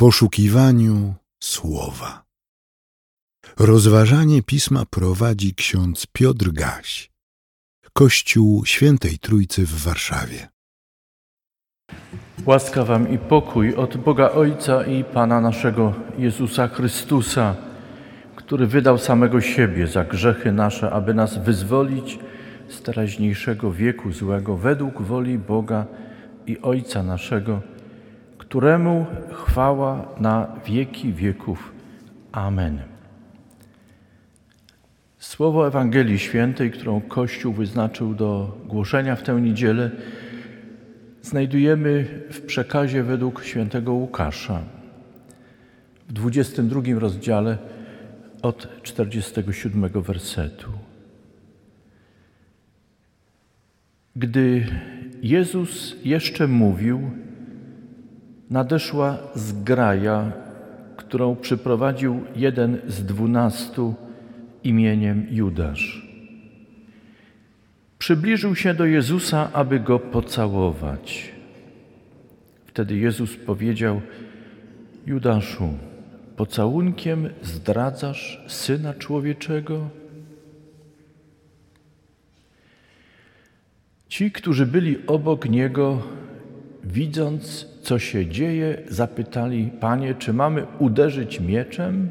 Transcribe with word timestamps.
poszukiwaniu 0.00 1.14
słowa. 1.40 2.24
Rozważanie 3.58 4.42
pisma 4.42 4.84
prowadzi 4.90 5.54
ksiądz 5.54 6.06
Piotr 6.12 6.52
Gaś, 6.52 7.10
Kościół 7.92 8.64
Świętej 8.64 9.18
Trójcy 9.18 9.66
w 9.66 9.82
Warszawie. 9.84 10.48
Łaska 12.46 12.84
Wam 12.84 13.12
i 13.12 13.18
pokój 13.18 13.74
od 13.74 13.96
Boga 13.96 14.30
Ojca 14.30 14.84
i 14.84 15.04
Pana 15.04 15.40
naszego 15.40 15.94
Jezusa 16.18 16.68
Chrystusa, 16.68 17.56
który 18.36 18.66
wydał 18.66 18.98
samego 18.98 19.40
siebie 19.40 19.86
za 19.86 20.04
grzechy 20.04 20.52
nasze, 20.52 20.90
aby 20.90 21.14
nas 21.14 21.38
wyzwolić 21.38 22.18
z 22.68 22.82
teraźniejszego 22.82 23.72
wieku 23.72 24.12
złego 24.12 24.56
według 24.56 25.02
woli 25.02 25.38
Boga 25.38 25.86
i 26.46 26.58
Ojca 26.58 27.02
naszego, 27.02 27.77
któremu 28.48 29.06
chwała 29.32 30.08
na 30.20 30.56
wieki 30.66 31.12
wieków. 31.12 31.72
Amen. 32.32 32.78
Słowo 35.18 35.66
Ewangelii 35.66 36.18
Świętej, 36.18 36.70
którą 36.70 37.00
Kościół 37.00 37.52
wyznaczył 37.52 38.14
do 38.14 38.58
głoszenia 38.66 39.16
w 39.16 39.22
tę 39.22 39.40
niedzielę, 39.40 39.90
znajdujemy 41.22 42.04
w 42.30 42.40
przekazie 42.40 43.02
według 43.02 43.44
świętego 43.44 43.92
Łukasza 43.92 44.60
w 46.08 46.12
22 46.12 46.80
rozdziale 46.98 47.58
od 48.42 48.82
47 48.82 49.88
wersetu. 50.02 50.70
Gdy 54.16 54.66
Jezus 55.22 55.96
jeszcze 56.04 56.46
mówił, 56.46 57.10
nadeszła 58.50 59.18
zgraja, 59.34 60.32
którą 60.96 61.36
przyprowadził 61.36 62.24
jeden 62.36 62.80
z 62.86 63.04
dwunastu 63.04 63.94
imieniem 64.64 65.26
Judasz. 65.30 66.08
Przybliżył 67.98 68.56
się 68.56 68.74
do 68.74 68.86
Jezusa, 68.86 69.50
aby 69.52 69.80
go 69.80 69.98
pocałować. 69.98 71.32
Wtedy 72.66 72.96
Jezus 72.96 73.36
powiedział: 73.36 74.00
Judaszu, 75.06 75.68
pocałunkiem 76.36 77.30
zdradzasz 77.42 78.44
syna 78.46 78.94
człowieczego? 78.94 79.88
Ci, 84.08 84.32
którzy 84.32 84.66
byli 84.66 85.06
obok 85.06 85.48
niego, 85.48 86.02
widząc, 86.84 87.66
co 87.88 87.98
się 87.98 88.26
dzieje, 88.26 88.82
zapytali: 88.88 89.70
Panie, 89.80 90.14
czy 90.14 90.32
mamy 90.32 90.66
uderzyć 90.78 91.40
mieczem? 91.40 92.10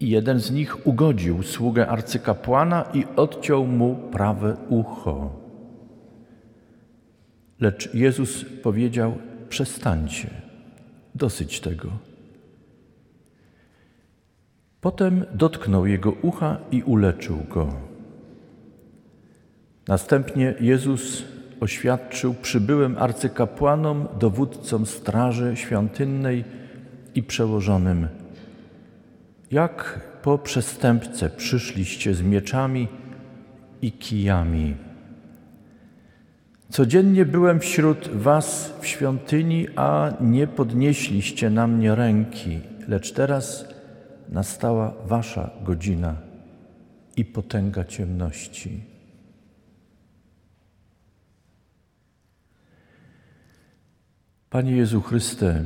I 0.00 0.10
jeden 0.10 0.40
z 0.40 0.50
nich 0.50 0.86
ugodził 0.86 1.42
sługę 1.42 1.88
arcykapłana 1.88 2.84
i 2.94 3.04
odciął 3.16 3.66
mu 3.66 3.94
prawe 3.94 4.56
ucho. 4.68 5.30
Lecz 7.60 7.94
Jezus 7.94 8.44
powiedział: 8.62 9.18
Przestańcie, 9.48 10.30
dosyć 11.14 11.60
tego. 11.60 11.88
Potem 14.80 15.24
dotknął 15.34 15.86
jego 15.86 16.12
ucha 16.22 16.58
i 16.70 16.82
uleczył 16.82 17.36
go. 17.50 17.74
Następnie 19.88 20.54
Jezus 20.60 21.35
oświadczył 21.60 22.34
przybyłym 22.34 22.96
arcykapłanom, 22.98 24.08
dowódcom 24.18 24.86
straży 24.86 25.52
świątynnej 25.56 26.44
i 27.14 27.22
przełożonym: 27.22 28.08
Jak 29.50 30.00
po 30.22 30.38
przestępce 30.38 31.30
przyszliście 31.30 32.14
z 32.14 32.22
mieczami 32.22 32.88
i 33.82 33.92
kijami. 33.92 34.74
Codziennie 36.70 37.24
byłem 37.24 37.60
wśród 37.60 38.08
was 38.08 38.74
w 38.80 38.86
świątyni, 38.86 39.66
a 39.76 40.12
nie 40.20 40.46
podnieśliście 40.46 41.50
na 41.50 41.66
mnie 41.66 41.94
ręki, 41.94 42.60
lecz 42.88 43.12
teraz 43.12 43.68
nastała 44.28 44.94
wasza 45.06 45.50
godzina 45.64 46.16
i 47.16 47.24
potęga 47.24 47.84
ciemności. 47.84 48.95
Panie 54.50 54.76
Jezu 54.76 55.00
Chryste, 55.00 55.64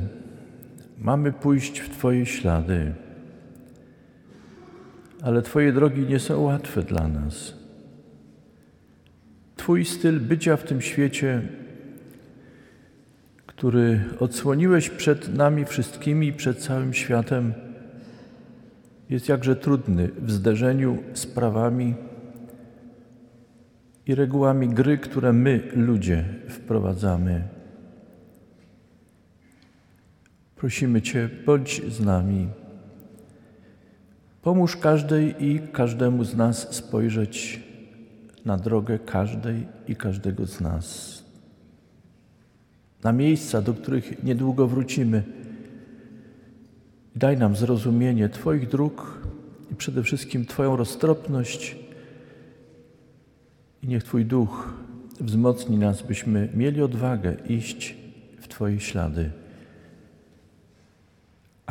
mamy 0.97 1.31
pójść 1.31 1.79
w 1.79 1.89
Twoje 1.89 2.25
ślady, 2.25 2.93
ale 5.21 5.41
Twoje 5.41 5.73
drogi 5.73 6.01
nie 6.01 6.19
są 6.19 6.41
łatwe 6.41 6.83
dla 6.83 7.07
nas. 7.07 7.53
Twój 9.55 9.85
styl 9.85 10.19
bycia 10.19 10.57
w 10.57 10.63
tym 10.63 10.81
świecie, 10.81 11.41
który 13.45 14.03
odsłoniłeś 14.19 14.89
przed 14.89 15.33
nami 15.33 15.65
wszystkimi 15.65 16.33
przed 16.33 16.57
całym 16.59 16.93
światem, 16.93 17.53
jest 19.09 19.29
jakże 19.29 19.55
trudny 19.55 20.09
w 20.21 20.31
zderzeniu 20.31 20.97
z 21.13 21.25
prawami 21.25 21.95
i 24.07 24.15
regułami 24.15 24.69
gry, 24.69 24.97
które 24.97 25.33
my, 25.33 25.71
ludzie, 25.75 26.25
wprowadzamy. 26.49 27.60
Prosimy 30.61 31.01
Cię, 31.01 31.29
bądź 31.45 31.81
z 31.87 31.99
nami. 31.99 32.47
Pomóż 34.41 34.77
każdej 34.77 35.45
i 35.45 35.59
każdemu 35.59 36.23
z 36.23 36.35
nas 36.35 36.75
spojrzeć 36.75 37.63
na 38.45 38.57
drogę 38.57 38.99
każdej 38.99 39.67
i 39.87 39.95
każdego 39.95 40.47
z 40.47 40.61
nas, 40.61 41.23
na 43.03 43.11
miejsca, 43.11 43.61
do 43.61 43.73
których 43.73 44.23
niedługo 44.23 44.67
wrócimy. 44.67 45.23
Daj 47.15 47.37
nam 47.37 47.55
zrozumienie 47.55 48.29
Twoich 48.29 48.67
dróg 48.67 49.27
i 49.71 49.75
przede 49.75 50.03
wszystkim 50.03 50.45
Twoją 50.45 50.75
roztropność. 50.75 51.77
I 53.83 53.87
niech 53.87 54.03
Twój 54.03 54.25
duch 54.25 54.73
wzmocni 55.19 55.77
nas, 55.77 56.01
byśmy 56.01 56.49
mieli 56.53 56.81
odwagę 56.81 57.35
iść 57.47 57.95
w 58.39 58.47
Twoje 58.47 58.79
ślady. 58.79 59.40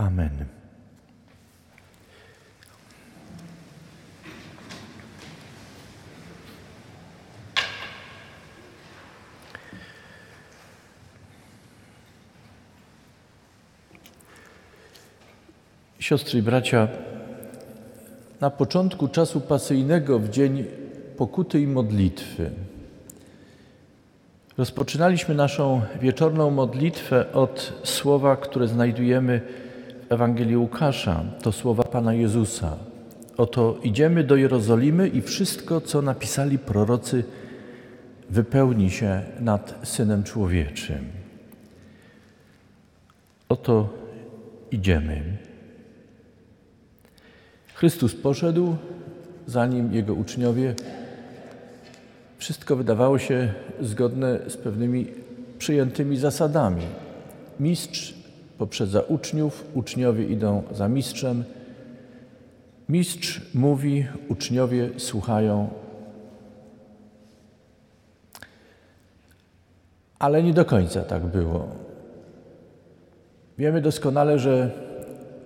Amen. 0.01 0.31
Siostry 15.99 16.39
i 16.39 16.43
bracia, 16.43 16.89
na 18.41 18.51
początku 18.51 19.09
czasu 19.09 19.41
pasyjnego, 19.41 20.19
w 20.19 20.29
dzień 20.29 20.65
pokuty 21.17 21.61
i 21.61 21.67
modlitwy, 21.67 22.51
rozpoczynaliśmy 24.59 25.35
naszą 25.35 25.81
wieczorną 26.01 26.51
modlitwę 26.51 27.33
od 27.33 27.73
słowa, 27.85 28.37
które 28.37 28.69
znajdujemy 28.69 29.41
Ewangelii 30.11 30.57
Łukasza. 30.57 31.25
To 31.43 31.53
słowa 31.53 31.83
Pana 31.83 32.15
Jezusa. 32.15 32.77
Oto 33.37 33.79
idziemy 33.83 34.25
do 34.25 34.37
Jerozolimy 34.37 35.09
i 35.09 35.23
wszystko, 35.23 35.81
co 35.81 36.03
napisali 36.03 36.59
prorocy, 36.59 37.25
wypełni 38.31 38.91
się 38.91 39.23
nad 39.41 39.79
Synem 39.83 40.25
Człowieczym. 40.25 41.05
Oto 43.49 43.89
idziemy. 44.71 45.23
Chrystus 47.75 48.15
poszedł, 48.15 48.77
zanim 49.47 49.93
Jego 49.93 50.15
uczniowie. 50.15 50.75
Wszystko 52.39 52.77
wydawało 52.77 53.19
się 53.19 53.53
zgodne 53.81 54.39
z 54.49 54.57
pewnymi 54.57 55.07
przyjętymi 55.59 56.17
zasadami. 56.17 56.83
Mistrz 57.61 58.20
poprzedza 58.61 59.01
uczniów, 59.01 59.65
uczniowie 59.75 60.25
idą 60.25 60.63
za 60.73 60.89
mistrzem. 60.89 61.45
Mistrz 62.89 63.41
mówi, 63.55 64.07
uczniowie 64.29 64.91
słuchają. 64.97 65.69
Ale 70.19 70.43
nie 70.43 70.53
do 70.53 70.65
końca 70.65 71.03
tak 71.03 71.27
było. 71.27 71.69
Wiemy 73.59 73.81
doskonale, 73.81 74.39
że 74.39 74.71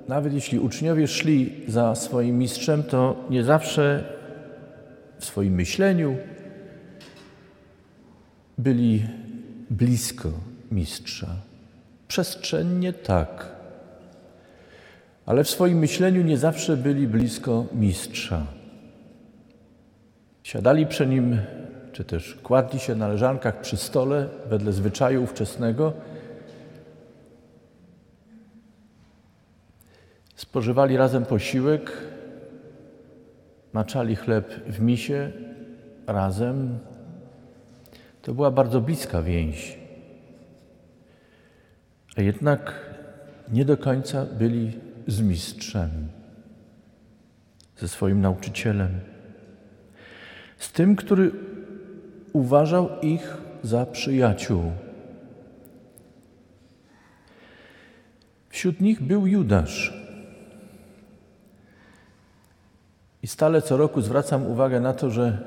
nawet 0.09 0.33
jeśli 0.33 0.59
uczniowie 0.59 1.09
szli 1.09 1.65
za 1.69 1.95
swoim 1.95 2.39
mistrzem, 2.39 2.83
to 2.83 3.17
nie 3.31 3.45
zawsze 3.45 4.05
w 5.19 5.25
swoim 5.25 5.55
myśleniu 5.55 6.17
byli 8.59 9.07
blisko 9.71 10.31
mistrza. 10.71 11.54
Przestrzennie 12.09 12.93
tak, 12.93 13.49
ale 15.27 15.45
w 15.45 15.51
swoim 15.51 15.79
myśleniu 15.79 16.23
nie 16.23 16.39
zawsze 16.39 16.77
byli 16.77 17.09
blisko 17.09 17.65
mistrza. 17.73 18.47
Siadali 20.43 20.87
przy 20.87 21.07
nim, 21.07 21.39
czy 21.93 22.05
też 22.05 22.35
kładli 22.43 22.81
się 22.81 22.95
na 22.95 23.09
leżankach 23.09 23.61
przy 23.61 23.77
stole 23.77 24.29
wedle 24.47 24.73
zwyczaju 24.73 25.23
ówczesnego. 25.23 25.93
Spożywali 30.37 30.97
razem 30.97 31.25
posiłek, 31.25 31.93
maczali 33.73 34.17
chleb 34.17 34.55
w 34.67 34.81
misie 34.81 35.33
razem. 36.07 36.79
To 38.23 38.35
była 38.35 38.51
bardzo 38.51 38.81
bliska 38.81 39.23
więź. 39.23 39.84
A 42.17 42.23
jednak 42.23 42.75
nie 43.49 43.65
do 43.65 43.77
końca 43.77 44.27
byli 44.27 44.73
z 45.07 45.21
mistrzem, 45.21 45.91
ze 47.79 47.89
swoim 47.89 48.21
nauczycielem, 48.21 49.01
z 50.59 50.73
tym, 50.73 50.97
który 50.97 51.31
uważał 52.33 53.01
ich 53.01 53.37
za 53.63 53.87
przyjaciół. 53.87 54.73
Wśród 58.49 58.81
nich 58.81 59.03
był 59.03 59.27
Judasz. 59.27 60.05
I 63.23 63.27
stale 63.27 63.63
co 63.63 63.77
roku 63.77 64.01
zwracam 64.01 64.47
uwagę 64.47 64.81
na 64.81 64.93
to, 64.93 65.11
że 65.11 65.39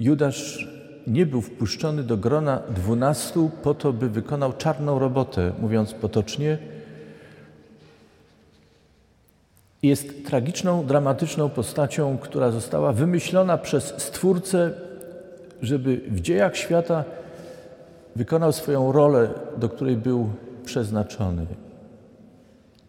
Judasz 0.00 0.75
nie 1.06 1.26
był 1.26 1.40
wpuszczony 1.40 2.02
do 2.02 2.16
grona 2.16 2.62
dwunastu 2.70 3.50
po 3.62 3.74
to, 3.74 3.92
by 3.92 4.10
wykonał 4.10 4.52
czarną 4.52 4.98
robotę, 4.98 5.52
mówiąc 5.60 5.94
potocznie. 5.94 6.58
Jest 9.82 10.26
tragiczną, 10.26 10.86
dramatyczną 10.86 11.48
postacią, 11.48 12.18
która 12.18 12.50
została 12.50 12.92
wymyślona 12.92 13.58
przez 13.58 13.84
Stwórcę, 13.84 14.72
żeby 15.62 16.00
w 16.08 16.20
dziejach 16.20 16.56
świata 16.56 17.04
wykonał 18.16 18.52
swoją 18.52 18.92
rolę, 18.92 19.28
do 19.56 19.68
której 19.68 19.96
był 19.96 20.30
przeznaczony. 20.64 21.46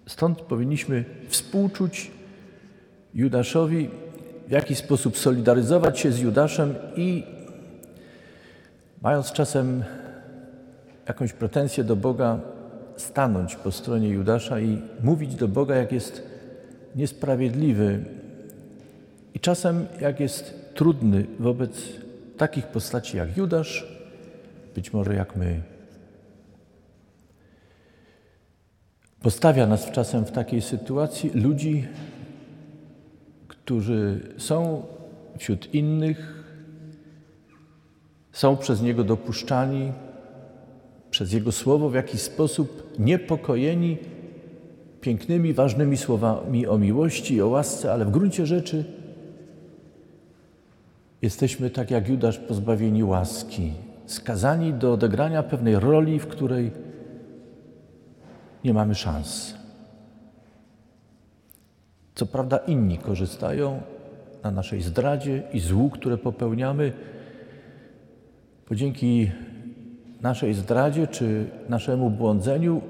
Stąd 0.08 0.42
powinniśmy 0.42 1.06
współczuć 1.28 2.12
Judaszowi, 3.14 3.90
w 4.48 4.52
jaki 4.52 4.76
sposób 4.76 5.18
solidaryzować 5.18 6.00
się 6.00 6.12
z 6.12 6.20
Judaszem 6.20 6.76
i 6.96 7.37
mając 9.08 9.32
czasem 9.32 9.84
jakąś 11.08 11.34
pretensję 11.34 11.84
do 11.84 11.96
Boga, 11.96 12.40
stanąć 12.98 13.56
po 13.56 13.72
stronie 13.72 14.10
Judasza 14.10 14.60
i 14.60 14.82
mówić 15.04 15.36
do 15.36 15.48
Boga, 15.48 15.76
jak 15.76 15.92
jest 15.92 16.24
niesprawiedliwy 16.96 18.06
i 19.34 19.40
czasem 19.40 19.86
jak 20.02 20.20
jest 20.20 20.74
trudny 20.74 21.26
wobec 21.40 21.82
takich 22.38 22.68
postaci 22.68 23.18
jak 23.18 23.38
Judasz, 23.38 23.88
być 24.76 24.94
może 24.94 25.16
jak 25.16 25.36
my. 25.36 25.62
Postawia 29.22 29.68
nas 29.68 29.92
czasem 29.92 30.26
w 30.26 30.32
takiej 30.32 30.62
sytuacji 30.62 31.30
ludzi, 31.30 31.88
którzy 33.48 34.34
są 34.38 34.86
wśród 35.38 35.74
innych, 35.74 36.37
są 38.38 38.58
przez 38.58 38.82
Niego 38.82 39.04
dopuszczani, 39.04 39.92
przez 41.12 41.34
Jego 41.34 41.52
Słowo 41.52 41.90
w 41.90 41.94
jakiś 41.94 42.22
sposób 42.22 42.94
niepokojeni 43.00 43.98
pięknymi, 45.02 45.54
ważnymi 45.54 45.98
słowami 45.98 46.68
o 46.68 46.78
miłości 46.78 47.36
i 47.36 47.42
o 47.42 47.48
łasce, 47.48 47.94
ale 47.94 48.06
w 48.06 48.12
gruncie 48.12 48.46
rzeczy 48.46 48.86
jesteśmy 51.22 51.70
tak 51.70 51.92
jak 51.92 52.10
Judasz 52.10 52.38
pozbawieni 52.38 53.04
łaski, 53.04 53.74
skazani 54.06 54.74
do 54.74 54.94
odegrania 54.94 55.44
pewnej 55.44 55.80
roli, 55.80 56.20
w 56.20 56.28
której 56.28 56.72
nie 58.64 58.74
mamy 58.74 58.96
szans. 58.96 59.54
Co 62.16 62.26
prawda 62.26 62.58
inni 62.58 62.98
korzystają 62.98 63.82
na 64.44 64.52
naszej 64.52 64.82
zdradzie 64.82 65.44
i 65.54 65.60
złu, 65.60 65.90
które 65.90 66.18
popełniamy, 66.18 66.94
bo 68.70 68.76
dzięki 68.76 69.32
naszej 70.22 70.54
zdradzie 70.54 71.08
czy 71.08 71.50
naszemu 71.70 72.10
błądzeniu 72.10 72.82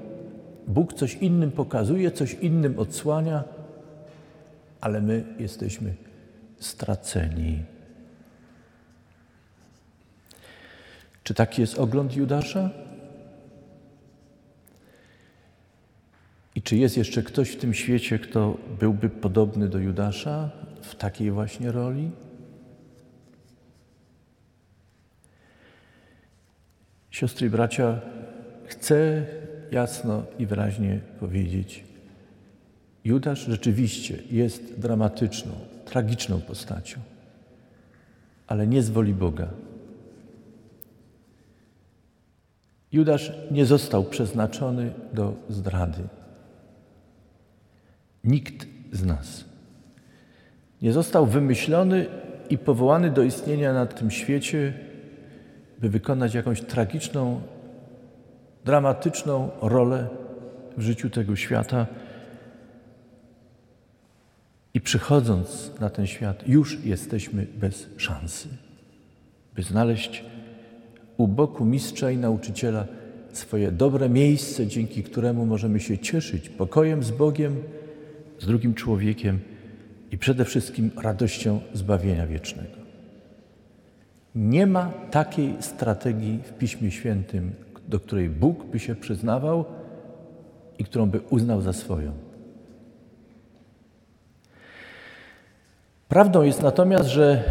Bóg 0.68 0.92
coś 0.92 1.14
innym 1.14 1.50
pokazuje, 1.50 2.10
coś 2.10 2.34
innym 2.34 2.78
odsłania, 2.78 3.44
ale 4.80 5.00
my 5.00 5.24
jesteśmy 5.38 5.94
straceni. 6.58 7.62
Czy 11.24 11.34
taki 11.34 11.60
jest 11.60 11.78
ogląd 11.78 12.16
Judasza? 12.16 12.70
I 16.54 16.62
czy 16.62 16.76
jest 16.76 16.96
jeszcze 16.96 17.22
ktoś 17.22 17.50
w 17.50 17.56
tym 17.56 17.74
świecie, 17.74 18.18
kto 18.18 18.56
byłby 18.80 19.08
podobny 19.08 19.68
do 19.68 19.78
Judasza 19.78 20.50
w 20.82 20.94
takiej 20.94 21.30
właśnie 21.30 21.72
roli? 21.72 22.10
Siostry 27.18 27.46
i 27.46 27.50
bracia, 27.50 28.00
chcę 28.66 29.26
jasno 29.70 30.22
i 30.38 30.46
wyraźnie 30.46 31.00
powiedzieć: 31.20 31.84
Judasz 33.04 33.38
rzeczywiście 33.38 34.18
jest 34.30 34.80
dramatyczną, 34.80 35.52
tragiczną 35.84 36.40
postacią, 36.40 37.00
ale 38.46 38.66
nie 38.66 38.82
z 38.82 38.90
woli 38.90 39.14
Boga. 39.14 39.48
Judasz 42.92 43.32
nie 43.50 43.66
został 43.66 44.04
przeznaczony 44.04 44.92
do 45.12 45.34
zdrady. 45.48 46.02
Nikt 48.24 48.66
z 48.92 49.04
nas 49.04 49.44
nie 50.82 50.92
został 50.92 51.26
wymyślony 51.26 52.06
i 52.50 52.58
powołany 52.58 53.10
do 53.10 53.22
istnienia 53.22 53.72
na 53.72 53.86
tym 53.86 54.10
świecie, 54.10 54.87
by 55.80 55.88
wykonać 55.88 56.34
jakąś 56.34 56.60
tragiczną, 56.60 57.40
dramatyczną 58.64 59.50
rolę 59.62 60.08
w 60.76 60.82
życiu 60.82 61.10
tego 61.10 61.36
świata. 61.36 61.86
I 64.74 64.80
przychodząc 64.80 65.72
na 65.80 65.90
ten 65.90 66.06
świat, 66.06 66.48
już 66.48 66.84
jesteśmy 66.84 67.46
bez 67.54 67.86
szansy, 67.96 68.48
by 69.54 69.62
znaleźć 69.62 70.24
u 71.16 71.28
boku 71.28 71.64
mistrza 71.64 72.10
i 72.10 72.16
nauczyciela 72.16 72.86
swoje 73.32 73.72
dobre 73.72 74.08
miejsce, 74.08 74.66
dzięki 74.66 75.02
któremu 75.02 75.46
możemy 75.46 75.80
się 75.80 75.98
cieszyć 75.98 76.48
pokojem 76.48 77.02
z 77.02 77.10
Bogiem 77.10 77.62
z 78.38 78.46
drugim 78.46 78.74
człowiekiem 78.74 79.40
i 80.10 80.18
przede 80.18 80.44
wszystkim 80.44 80.90
radością 81.02 81.60
zbawienia 81.74 82.26
wiecznego. 82.26 82.77
Nie 84.34 84.66
ma 84.66 84.92
takiej 85.10 85.54
strategii 85.60 86.40
w 86.44 86.52
Piśmie 86.52 86.90
Świętym, 86.90 87.52
do 87.88 88.00
której 88.00 88.30
Bóg 88.30 88.64
by 88.64 88.78
się 88.78 88.94
przyznawał 88.94 89.64
i 90.78 90.84
którą 90.84 91.10
by 91.10 91.20
uznał 91.20 91.60
za 91.60 91.72
swoją. 91.72 92.12
Prawdą 96.08 96.42
jest 96.42 96.62
natomiast, 96.62 97.08
że 97.08 97.44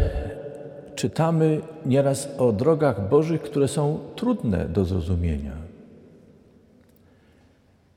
czytamy 0.94 1.60
nieraz 1.86 2.28
o 2.38 2.52
drogach 2.52 3.08
Bożych, 3.08 3.42
które 3.42 3.68
są 3.68 3.98
trudne 4.16 4.64
do 4.64 4.84
zrozumienia. 4.84 5.52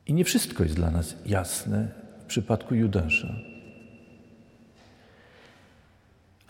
I 0.07 0.13
nie 0.13 0.23
wszystko 0.23 0.63
jest 0.63 0.75
dla 0.75 0.91
nas 0.91 1.15
jasne, 1.25 1.87
przypadku 2.27 2.75
Judasza. 2.75 3.50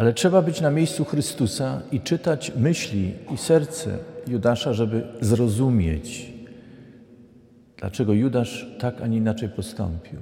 Ale 0.01 0.13
trzeba 0.13 0.41
być 0.41 0.61
na 0.61 0.71
miejscu 0.71 1.05
Chrystusa 1.05 1.81
i 1.91 1.99
czytać 1.99 2.51
myśli 2.55 3.13
i 3.33 3.37
serce 3.37 3.97
Judasza, 4.27 4.73
żeby 4.73 5.03
zrozumieć, 5.21 6.33
dlaczego 7.77 8.13
Judasz 8.13 8.67
tak, 8.79 9.01
a 9.01 9.07
nie 9.07 9.17
inaczej 9.17 9.49
postąpił. 9.49 10.19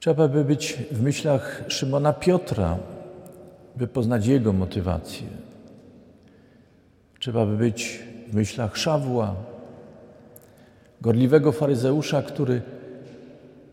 Trzeba 0.00 0.28
by 0.28 0.44
być 0.44 0.78
w 0.90 1.02
myślach 1.02 1.64
Szymona 1.68 2.12
Piotra, 2.12 2.78
by 3.76 3.86
poznać 3.86 4.26
jego 4.26 4.52
motywację. 4.52 5.26
Trzeba 7.18 7.46
by 7.46 7.56
być 7.56 8.02
w 8.28 8.34
myślach 8.34 8.76
Szawła, 8.76 9.34
gorliwego 11.00 11.52
faryzeusza, 11.52 12.22
który 12.22 12.62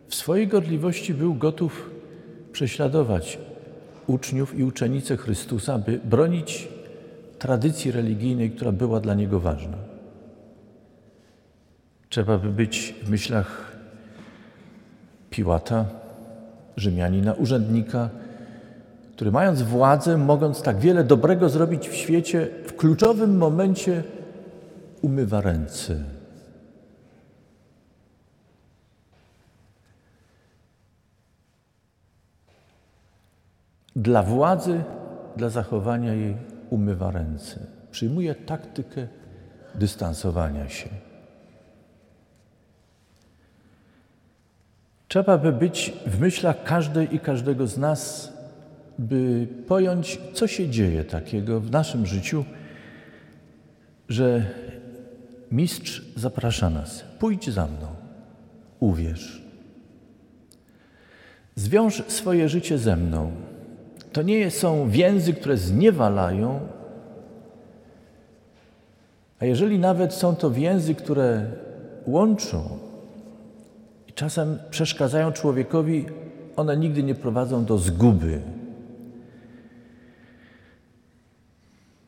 w 0.08 0.16
swojej 0.16 0.48
gorliwości 0.48 1.14
był 1.14 1.34
gotów 1.34 1.93
prześladować 2.54 3.40
uczniów 4.08 4.60
i 4.60 4.64
uczennice 4.64 5.18
Chrystusa, 5.18 5.78
by 5.78 6.00
bronić 6.04 6.68
tradycji 7.40 7.92
religijnej, 7.92 8.52
która 8.52 8.72
była 8.72 9.00
dla 9.00 9.14
niego 9.14 9.40
ważna. 9.40 9.78
Trzeba 12.10 12.38
by 12.38 12.50
być 12.50 12.96
w 13.04 13.10
myślach 13.10 13.78
Piłata, 15.30 15.86
Rzymianina, 16.78 17.34
urzędnika, 17.34 18.10
który 19.16 19.32
mając 19.32 19.62
władzę, 19.62 20.18
mogąc 20.18 20.62
tak 20.62 20.80
wiele 20.80 21.04
dobrego 21.04 21.50
zrobić 21.50 21.90
w 21.90 21.96
świecie, 21.96 22.48
w 22.68 22.76
kluczowym 22.76 23.38
momencie 23.38 24.04
umywa 25.02 25.42
ręce. 25.42 25.96
Dla 34.04 34.24
władzy, 34.24 34.84
dla 35.38 35.50
zachowania 35.50 36.14
jej 36.14 36.36
umywa 36.70 37.12
ręce. 37.12 37.60
Przyjmuje 37.92 38.36
taktykę 38.36 39.08
dystansowania 39.76 40.70
się. 40.70 40.90
Trzeba 45.08 45.38
by 45.38 45.52
być 45.52 45.94
w 46.06 46.20
myślach 46.20 46.64
każdej 46.64 47.16
i 47.16 47.20
każdego 47.20 47.68
z 47.68 47.78
nas, 47.78 48.34
by 49.00 49.48
pojąć, 49.68 50.20
co 50.34 50.48
się 50.48 50.70
dzieje 50.70 51.04
takiego 51.04 51.60
w 51.60 51.72
naszym 51.72 52.06
życiu, 52.06 52.46
że 54.10 54.46
mistrz 55.52 56.02
zaprasza 56.16 56.70
nas: 56.70 57.04
pójdź 57.20 57.50
za 57.50 57.68
mną, 57.68 57.88
uwierz. 58.80 59.44
Zwiąż 61.56 62.04
swoje 62.08 62.50
życie 62.50 62.78
ze 62.78 62.96
mną. 62.96 63.32
To 64.14 64.22
nie 64.22 64.52
są 64.52 64.90
więzy, 64.90 65.34
które 65.34 65.58
zniewalają, 65.58 66.60
a 69.40 69.46
jeżeli 69.46 69.80
nawet 69.80 70.14
są 70.14 70.36
to 70.36 70.52
więzy, 70.52 70.96
które 70.96 71.46
łączą 72.08 72.78
i 74.08 74.14
czasem 74.14 74.60
przeszkadzają 74.70 75.32
człowiekowi, 75.32 76.06
one 76.56 76.78
nigdy 76.78 77.04
nie 77.04 77.16
prowadzą 77.16 77.66
do 77.66 77.78
zguby. 77.78 78.42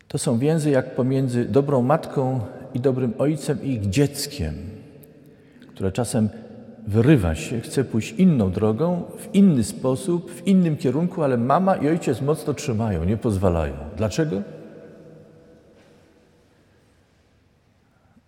To 0.07 0.17
są 0.17 0.37
więzy 0.37 0.69
jak 0.69 0.95
pomiędzy 0.95 1.45
dobrą 1.45 1.81
matką 1.81 2.39
i 2.73 2.79
dobrym 2.79 3.13
ojcem 3.17 3.63
i 3.63 3.69
ich 3.69 3.89
dzieckiem, 3.89 4.53
które 5.67 5.91
czasem 5.91 6.29
wyrywa 6.87 7.35
się, 7.35 7.61
chce 7.61 7.83
pójść 7.83 8.11
inną 8.11 8.51
drogą, 8.51 9.03
w 9.17 9.35
inny 9.35 9.63
sposób, 9.63 10.31
w 10.31 10.47
innym 10.47 10.77
kierunku, 10.77 11.23
ale 11.23 11.37
mama 11.37 11.75
i 11.75 11.87
ojciec 11.87 12.21
mocno 12.21 12.53
trzymają, 12.53 13.03
nie 13.03 13.17
pozwalają. 13.17 13.73
Dlaczego? 13.97 14.41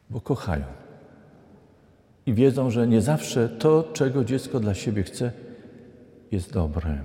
Bo 0.09 0.21
kochają. 0.21 0.65
I 2.25 2.33
wiedzą, 2.33 2.71
że 2.71 2.87
nie 2.87 3.01
zawsze 3.01 3.49
to, 3.49 3.89
czego 3.93 4.23
dziecko 4.23 4.59
dla 4.59 4.73
siebie 4.73 5.03
chce, 5.03 5.31
jest 6.31 6.53
dobre. 6.53 6.97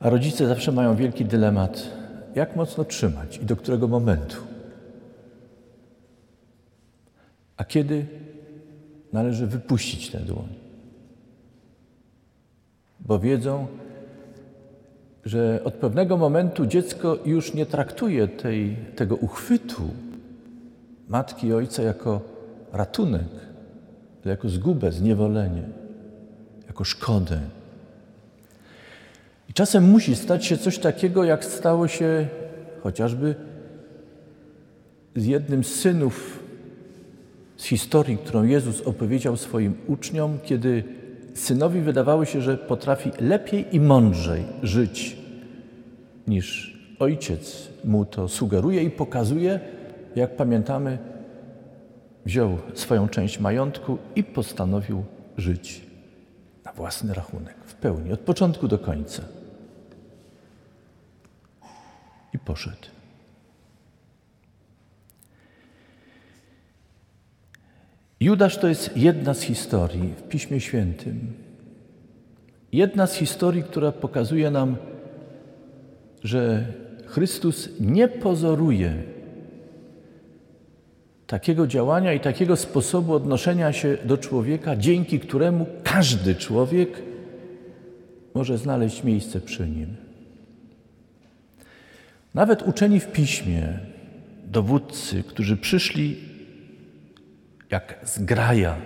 A 0.00 0.10
rodzice 0.10 0.46
zawsze 0.46 0.72
mają 0.72 0.96
wielki 0.96 1.24
dylemat, 1.24 1.90
jak 2.34 2.56
mocno 2.56 2.84
trzymać 2.84 3.36
i 3.36 3.44
do 3.44 3.56
którego 3.56 3.88
momentu. 3.88 4.36
A 7.56 7.64
kiedy 7.64 8.06
należy 9.12 9.46
wypuścić 9.46 10.10
tę 10.10 10.18
dłoń. 10.18 10.48
Bo 13.00 13.18
wiedzą, 13.18 13.66
że 15.24 15.60
od 15.64 15.74
pewnego 15.74 16.16
momentu 16.16 16.66
dziecko 16.66 17.18
już 17.24 17.54
nie 17.54 17.66
traktuje 17.66 18.28
tej, 18.28 18.76
tego 18.96 19.16
uchwytu 19.16 19.82
matki 21.08 21.46
i 21.46 21.52
ojca 21.52 21.82
jako 21.82 22.20
ratunek, 22.72 23.28
ale 24.24 24.30
jako 24.30 24.48
zgubę, 24.48 24.92
zniewolenie, 24.92 25.62
jako 26.66 26.84
szkodę. 26.84 27.40
I 29.48 29.52
czasem 29.52 29.90
musi 29.90 30.16
stać 30.16 30.46
się 30.46 30.56
coś 30.56 30.78
takiego, 30.78 31.24
jak 31.24 31.44
stało 31.44 31.88
się 31.88 32.28
chociażby 32.82 33.34
z 35.16 35.26
jednym 35.26 35.64
z 35.64 35.74
synów 35.74 36.37
z 37.58 37.64
historii, 37.64 38.18
którą 38.18 38.44
Jezus 38.44 38.80
opowiedział 38.80 39.36
swoim 39.36 39.74
uczniom, 39.86 40.38
kiedy 40.44 40.84
synowi 41.34 41.80
wydawało 41.80 42.24
się, 42.24 42.40
że 42.40 42.58
potrafi 42.58 43.10
lepiej 43.20 43.76
i 43.76 43.80
mądrzej 43.80 44.44
żyć 44.62 45.16
niż 46.26 46.78
ojciec 46.98 47.68
mu 47.84 48.04
to 48.04 48.28
sugeruje 48.28 48.82
i 48.82 48.90
pokazuje, 48.90 49.60
jak 50.16 50.36
pamiętamy, 50.36 50.98
wziął 52.26 52.58
swoją 52.74 53.08
część 53.08 53.40
majątku 53.40 53.98
i 54.16 54.24
postanowił 54.24 55.04
żyć 55.36 55.82
na 56.64 56.72
własny 56.72 57.14
rachunek, 57.14 57.54
w 57.66 57.74
pełni, 57.74 58.12
od 58.12 58.20
początku 58.20 58.68
do 58.68 58.78
końca. 58.78 59.22
I 62.34 62.38
poszedł. 62.38 62.97
Judasz 68.20 68.58
to 68.58 68.68
jest 68.68 68.96
jedna 68.96 69.34
z 69.34 69.40
historii 69.40 70.14
w 70.16 70.22
Piśmie 70.22 70.60
Świętym. 70.60 71.32
Jedna 72.72 73.06
z 73.06 73.14
historii, 73.14 73.62
która 73.62 73.92
pokazuje 73.92 74.50
nam, 74.50 74.76
że 76.24 76.66
Chrystus 77.06 77.68
nie 77.80 78.08
pozoruje 78.08 79.02
takiego 81.26 81.66
działania 81.66 82.12
i 82.12 82.20
takiego 82.20 82.56
sposobu 82.56 83.14
odnoszenia 83.14 83.72
się 83.72 83.98
do 84.04 84.18
człowieka, 84.18 84.76
dzięki 84.76 85.20
któremu 85.20 85.66
każdy 85.84 86.34
człowiek 86.34 87.02
może 88.34 88.58
znaleźć 88.58 89.04
miejsce 89.04 89.40
przy 89.40 89.68
nim. 89.68 89.96
Nawet 92.34 92.62
uczeni 92.62 93.00
w 93.00 93.12
piśmie, 93.12 93.78
dowódcy, 94.46 95.22
którzy 95.22 95.56
przyszli 95.56 96.27
jak 97.70 97.98
zgraja, 98.04 98.76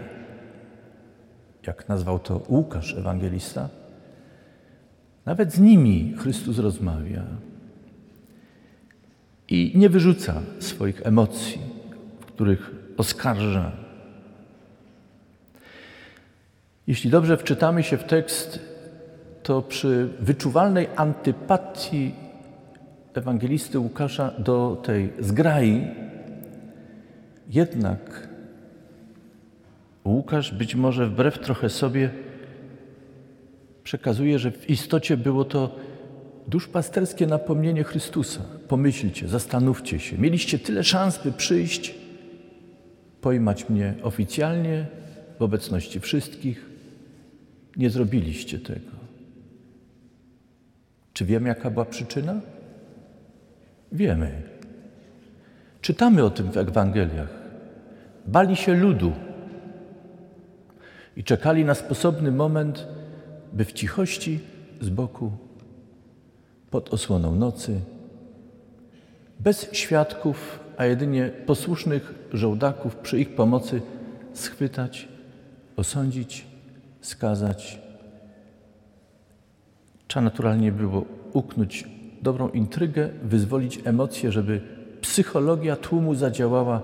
jak 1.67 1.89
nazwał 1.89 2.19
to 2.19 2.43
Łukasz, 2.49 2.95
ewangelista, 2.95 3.69
nawet 5.27 5.53
z 5.53 5.59
nimi 5.59 6.15
Chrystus 6.19 6.59
rozmawia 6.59 7.23
i 9.49 9.73
nie 9.75 9.89
wyrzuca 9.89 10.43
swoich 10.59 11.07
emocji, 11.07 11.61
w 12.21 12.25
których 12.25 12.71
oskarża. 12.97 13.73
Jeśli 16.87 17.11
dobrze 17.11 17.37
wczytamy 17.37 17.83
się 17.83 17.97
w 17.97 18.05
tekst, 18.05 18.59
to 19.43 19.63
przy 19.63 20.09
wyczuwalnej 20.21 20.89
antypatii 20.97 22.15
ewangelisty 23.15 23.79
Łukasza 23.79 24.31
do 24.39 24.83
tej 24.85 25.13
zgrai, 25.19 25.87
jednak 27.49 28.32
Łukasz 30.23 30.55
być 30.55 30.75
może 30.75 31.07
wbrew 31.07 31.39
trochę 31.39 31.69
sobie 31.69 32.11
przekazuje, 33.85 34.39
że 34.39 34.51
w 34.51 34.71
istocie 34.71 35.17
było 35.17 35.45
to 35.45 35.77
duszpasterskie 36.49 37.27
napomnienie 37.27 37.85
Chrystusa. 37.85 38.41
Pomyślcie, 38.69 39.29
zastanówcie 39.29 39.99
się. 39.99 40.19
Mieliście 40.19 40.59
tyle 40.59 40.85
szans, 40.85 41.23
by 41.25 41.33
przyjść, 41.33 41.95
pojmać 43.21 43.69
mnie 43.69 43.95
oficjalnie, 44.03 44.87
w 45.39 45.43
obecności 45.43 46.01
wszystkich. 46.01 46.67
Nie 47.77 47.91
zrobiliście 47.91 48.59
tego. 48.59 48.91
Czy 51.13 51.25
wiemy, 51.25 51.49
jaka 51.49 51.71
była 51.71 51.85
przyczyna? 51.85 52.41
Wiemy. 53.93 54.43
Czytamy 55.81 56.25
o 56.25 56.31
tym 56.31 56.53
w 56.53 56.57
Ewangeliach. 56.57 57.43
Bali 58.27 58.57
się 58.57 58.75
ludu 58.75 59.13
i 61.17 61.25
czekali 61.25 61.65
na 61.65 61.75
sposobny 61.75 62.33
moment, 62.33 62.87
by 63.53 63.65
w 63.65 63.73
cichości 63.73 64.41
z 64.81 64.89
boku, 64.89 65.33
pod 66.71 66.95
osłoną 66.95 67.35
nocy, 67.35 67.81
bez 69.41 69.73
świadków, 69.73 70.61
a 70.77 70.85
jedynie 70.85 71.31
posłusznych 71.47 72.15
żołdaków 72.33 72.97
przy 72.97 73.21
ich 73.21 73.35
pomocy 73.35 73.83
schwytać, 74.33 75.09
osądzić, 75.77 76.47
skazać. 77.01 77.79
Trzeba 80.09 80.25
naturalnie 80.25 80.73
było 80.73 81.05
uknąć 81.33 81.89
dobrą 82.23 82.49
intrygę, 82.49 83.09
wyzwolić 83.23 83.81
emocje, 83.85 84.33
żeby 84.33 84.61
psychologia 85.01 85.77
tłumu 85.77 86.15
zadziałała 86.15 86.83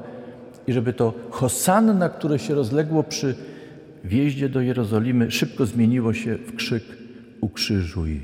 i 0.67 0.73
żeby 0.73 0.93
to 0.93 1.13
hosanna, 1.31 2.09
które 2.09 2.39
się 2.39 2.55
rozległo 2.55 3.03
przy 3.03 3.35
wjeździe 4.05 4.49
do 4.49 4.61
Jerozolimy 4.61 5.31
szybko 5.31 5.67
zmieniło 5.67 6.15
się 6.15 6.37
w 6.37 6.57
krzyk 6.57 6.85
ukrzyżuj. 7.41 8.21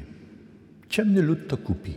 Ciemny 0.88 1.22
lud 1.22 1.48
to 1.48 1.56
kupi. 1.56 1.94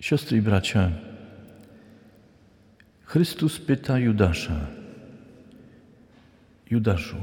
Siostry 0.00 0.38
i 0.38 0.42
bracia, 0.42 0.90
Chrystus 3.04 3.58
pyta 3.58 3.98
Judasza: 3.98 4.66
Judaszu, 6.70 7.16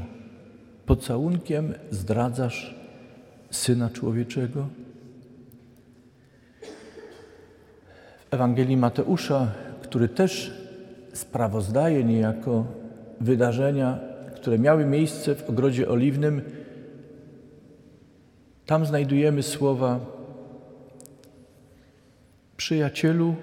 pocałunkiem 0.86 1.74
zdradzasz 1.92 2.76
syna 3.52 3.90
człowieczego? 3.90 4.70
W 8.19 8.19
Ewangelii 8.32 8.78
Mateusza, 8.78 9.52
który 9.82 10.10
też 10.10 10.54
sprawozdaje 11.14 12.04
niejako 12.04 12.66
wydarzenia, 13.22 14.00
które 14.36 14.60
miały 14.60 14.86
miejsce 14.86 15.36
w 15.36 15.50
ogrodzie 15.50 15.90
oliwnym, 15.90 16.42
tam 18.66 18.86
znajdujemy 18.86 19.44
słowa: 19.44 20.00
Przyjacielu, 22.58 23.36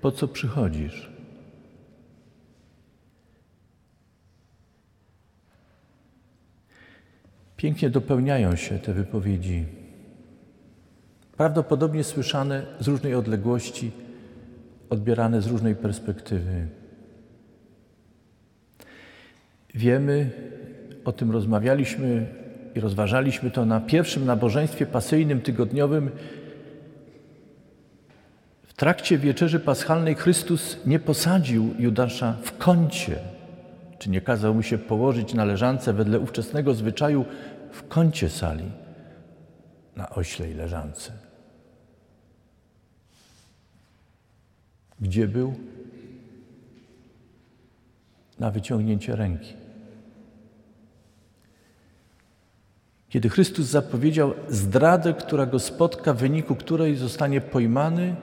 po 0.00 0.12
co 0.12 0.28
przychodzisz? 0.28 1.10
Pięknie 7.56 7.90
dopełniają 7.90 8.56
się 8.56 8.78
te 8.78 8.94
wypowiedzi, 8.94 9.66
prawdopodobnie 11.38 12.04
słyszane 12.04 12.62
z 12.80 12.88
różnej 12.88 13.14
odległości, 13.14 13.90
odbierane 14.90 15.42
z 15.42 15.46
różnej 15.46 15.74
perspektywy. 15.74 16.66
Wiemy, 19.74 20.30
o 21.04 21.12
tym 21.12 21.30
rozmawialiśmy 21.30 22.26
i 22.74 22.80
rozważaliśmy 22.80 23.50
to 23.50 23.64
na 23.66 23.80
pierwszym 23.80 24.26
nabożeństwie 24.26 24.86
pasyjnym 24.86 25.40
tygodniowym. 25.40 26.10
W 28.62 28.72
trakcie 28.72 29.18
wieczerzy 29.18 29.60
paschalnej 29.60 30.14
Chrystus 30.14 30.76
nie 30.86 30.98
posadził 30.98 31.74
Judasza 31.78 32.36
w 32.42 32.58
kącie, 32.58 33.16
czy 33.98 34.10
nie 34.10 34.20
kazał 34.20 34.54
mu 34.54 34.62
się 34.62 34.78
położyć 34.78 35.34
na 35.34 35.44
leżance 35.44 35.92
wedle 35.92 36.18
ówczesnego 36.18 36.74
zwyczaju 36.74 37.24
w 37.72 37.88
kącie 37.88 38.28
sali 38.28 38.70
na 39.96 40.10
oślej 40.10 40.54
leżance. 40.54 41.27
Gdzie 45.00 45.28
był? 45.28 45.54
Na 48.38 48.50
wyciągnięcie 48.50 49.16
ręki. 49.16 49.54
Kiedy 53.08 53.28
Chrystus 53.28 53.66
zapowiedział 53.66 54.34
zdradę, 54.48 55.14
która 55.14 55.46
go 55.46 55.58
spotka, 55.58 56.14
w 56.14 56.18
wyniku 56.18 56.56
której 56.56 56.96
zostanie 56.96 57.40
pojmany, 57.40 58.16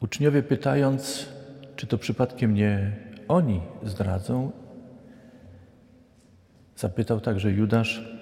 uczniowie 0.00 0.42
pytając, 0.42 1.28
czy 1.76 1.86
to 1.86 1.98
przypadkiem 1.98 2.54
nie 2.54 2.96
oni 3.28 3.60
zdradzą, 3.82 4.52
zapytał 6.76 7.20
także 7.20 7.50
Judasz. 7.50 8.17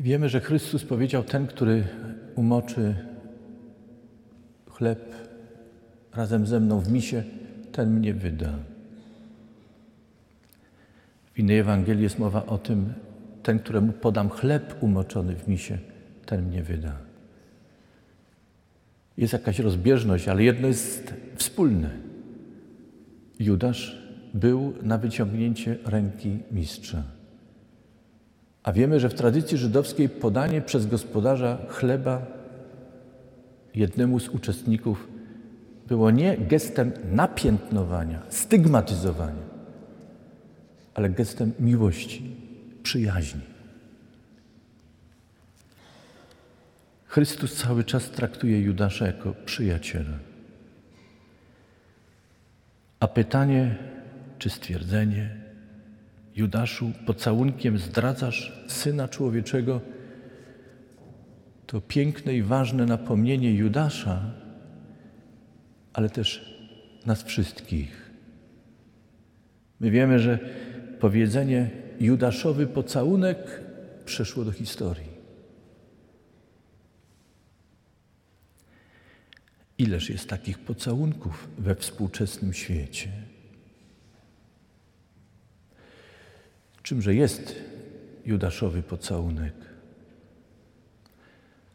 Wiemy, 0.00 0.28
że 0.28 0.40
Chrystus 0.40 0.84
powiedział: 0.84 1.24
Ten, 1.24 1.46
który 1.46 1.84
umoczy 2.34 2.94
chleb 4.70 5.14
razem 6.14 6.46
ze 6.46 6.60
mną 6.60 6.80
w 6.80 6.92
misie, 6.92 7.22
ten 7.72 7.90
mnie 7.90 8.14
wyda. 8.14 8.52
W 11.34 11.38
innej 11.38 11.58
Ewangelii 11.58 12.02
jest 12.02 12.18
mowa 12.18 12.46
o 12.46 12.58
tym, 12.58 12.92
ten, 13.42 13.58
któremu 13.58 13.92
podam 13.92 14.28
chleb 14.28 14.74
umoczony 14.80 15.36
w 15.36 15.48
misie, 15.48 15.78
ten 16.26 16.46
mnie 16.46 16.62
wyda. 16.62 16.98
Jest 19.16 19.32
jakaś 19.32 19.58
rozbieżność, 19.58 20.28
ale 20.28 20.44
jedno 20.44 20.68
jest 20.68 21.14
wspólne. 21.34 21.90
Judasz 23.38 24.02
był 24.34 24.74
na 24.82 24.98
wyciągnięcie 24.98 25.78
ręki 25.84 26.38
mistrza. 26.50 27.15
A 28.66 28.72
wiemy, 28.72 29.00
że 29.00 29.08
w 29.08 29.14
tradycji 29.14 29.58
żydowskiej 29.58 30.08
podanie 30.08 30.62
przez 30.62 30.86
gospodarza 30.86 31.58
chleba 31.68 32.26
jednemu 33.74 34.20
z 34.20 34.28
uczestników 34.28 35.08
było 35.88 36.10
nie 36.10 36.38
gestem 36.38 36.92
napiętnowania, 37.12 38.22
stygmatyzowania, 38.28 39.42
ale 40.94 41.10
gestem 41.10 41.52
miłości, 41.60 42.36
przyjaźni. 42.82 43.40
Chrystus 47.06 47.54
cały 47.54 47.84
czas 47.84 48.10
traktuje 48.10 48.60
Judasza 48.60 49.06
jako 49.06 49.34
przyjaciela. 49.44 50.18
A 53.00 53.08
pytanie, 53.08 53.76
czy 54.38 54.50
stwierdzenie, 54.50 55.35
Judaszu, 56.36 56.92
pocałunkiem 57.06 57.78
zdradzasz 57.78 58.64
syna 58.68 59.08
człowieczego, 59.08 59.80
to 61.66 61.80
piękne 61.80 62.34
i 62.34 62.42
ważne 62.42 62.86
napomnienie 62.86 63.54
Judasza, 63.54 64.30
ale 65.92 66.10
też 66.10 66.56
nas 67.06 67.22
wszystkich. 67.22 68.10
My 69.80 69.90
wiemy, 69.90 70.18
że 70.18 70.38
powiedzenie 71.00 71.70
Judaszowy 72.00 72.66
pocałunek 72.66 73.60
przeszło 74.04 74.44
do 74.44 74.52
historii. 74.52 75.16
Ileż 79.78 80.10
jest 80.10 80.28
takich 80.28 80.58
pocałunków 80.58 81.48
we 81.58 81.74
współczesnym 81.74 82.52
świecie? 82.52 83.08
Czymże 86.86 87.14
jest 87.14 87.54
Judaszowy 88.26 88.82
pocałunek? 88.82 89.54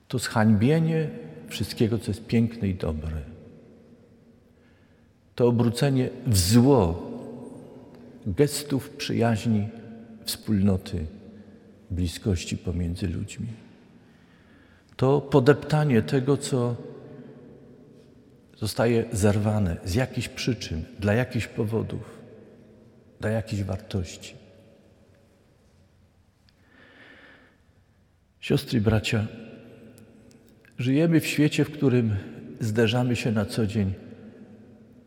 To 0.07 0.19
zhańbienie 0.19 1.09
wszystkiego, 1.47 1.99
co 1.99 2.11
jest 2.11 2.25
piękne 2.25 2.67
i 2.67 2.75
dobre. 2.75 3.21
To 5.35 5.47
obrócenie 5.47 6.09
w 6.27 6.37
zło 6.37 7.11
gestów 8.27 8.89
przyjaźni, 8.89 9.69
wspólnoty, 10.25 11.05
bliskości 11.89 12.57
pomiędzy 12.57 13.07
ludźmi. 13.07 13.47
To 14.95 15.21
podeptanie 15.21 16.01
tego, 16.01 16.37
co 16.37 16.75
zostaje 18.57 19.05
zerwane 19.11 19.77
z 19.85 19.93
jakichś 19.93 20.27
przyczyn, 20.27 20.83
dla 20.99 21.13
jakichś 21.13 21.47
powodów, 21.47 22.19
dla 23.19 23.29
jakichś 23.29 23.63
wartości. 23.63 24.40
Siostry 28.41 28.77
i 28.77 28.81
bracia, 28.81 29.27
żyjemy 30.77 31.19
w 31.19 31.27
świecie, 31.27 31.65
w 31.65 31.71
którym 31.71 32.15
zderzamy 32.59 33.15
się 33.15 33.31
na 33.31 33.45
co 33.45 33.67
dzień 33.67 33.93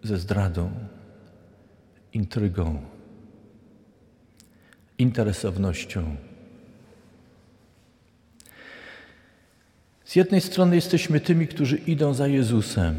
ze 0.02 0.18
zdradą, 0.18 0.70
intrygą, 2.12 2.82
interesownością. 4.98 6.16
Z 10.04 10.16
jednej 10.16 10.40
strony 10.40 10.74
jesteśmy 10.76 11.20
tymi, 11.20 11.46
którzy 11.46 11.76
idą 11.76 12.14
za 12.14 12.26
Jezusem. 12.26 12.94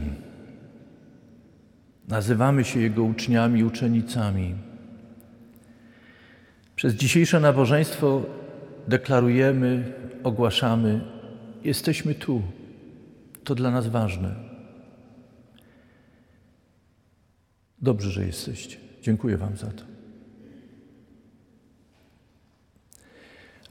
Nazywamy 2.08 2.64
się 2.64 2.80
Jego 2.80 3.04
uczniami, 3.04 3.64
uczennicami. 3.64 4.56
Przez 6.76 6.94
dzisiejsze 6.94 7.40
nabożeństwo 7.40 8.26
deklarujemy, 8.88 9.94
ogłaszamy, 10.24 11.02
jesteśmy 11.64 12.16
tu. 12.16 12.42
To 13.44 13.56
dla 13.56 13.72
nas 13.72 13.88
ważne. 13.88 14.36
Dobrze, 17.82 18.12
że 18.12 18.26
jesteście. 18.26 18.78
Dziękuję 19.02 19.38
Wam 19.38 19.58
za 19.58 19.68
to. 19.68 19.84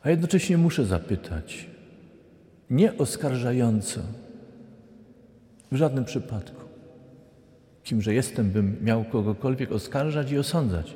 A 0.02 0.10
jednocześnie 0.10 0.58
muszę 0.58 0.84
zapytać, 0.84 1.66
nie 2.70 2.98
oskarżająco, 2.98 4.00
w 5.72 5.76
żadnym 5.76 6.04
przypadku, 6.04 6.62
kimże 7.84 8.14
jestem, 8.14 8.50
bym 8.50 8.84
miał 8.84 9.04
kogokolwiek 9.04 9.72
oskarżać 9.72 10.30
i 10.32 10.38
osądzać. 10.38 10.94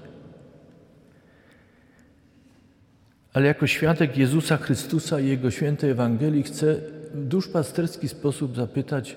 Ale 3.32 3.46
jako 3.46 3.66
świadek 3.66 4.16
Jezusa 4.16 4.56
Chrystusa 4.56 5.20
i 5.20 5.28
Jego 5.28 5.50
świętej 5.50 5.90
Ewangelii 5.90 6.42
chcę 6.42 6.80
w 7.14 7.24
duszpasterski 7.24 8.08
sposób 8.08 8.56
zapytać, 8.56 9.16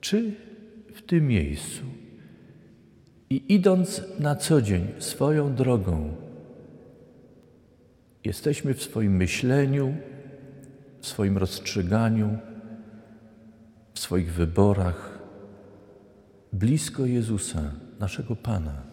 czy 0.00 0.34
w 0.94 1.02
tym 1.02 1.26
miejscu 1.26 1.82
i 3.30 3.54
idąc 3.54 4.02
na 4.18 4.36
co 4.36 4.62
dzień 4.62 4.86
swoją 4.98 5.54
drogą, 5.54 6.14
jesteśmy 8.24 8.74
w 8.74 8.82
swoim 8.82 9.16
myśleniu, 9.16 9.94
w 11.00 11.06
swoim 11.06 11.38
rozstrzyganiu, 11.38 12.38
w 13.94 13.98
swoich 13.98 14.32
wyborach 14.32 15.18
blisko 16.52 17.06
Jezusa, 17.06 17.62
naszego 18.00 18.36
Pana. 18.36 18.85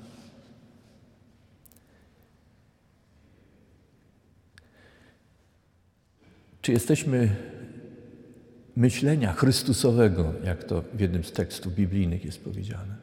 Czy 6.63 6.71
jesteśmy 6.71 7.29
myślenia 8.75 9.33
Chrystusowego, 9.33 10.33
jak 10.43 10.63
to 10.63 10.83
w 10.93 10.99
jednym 10.99 11.23
z 11.23 11.31
tekstów 11.31 11.75
biblijnych 11.75 12.25
jest 12.25 12.43
powiedziane? 12.43 12.95